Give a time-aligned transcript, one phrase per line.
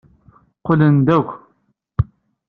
[0.59, 1.29] Qqlen-d akk.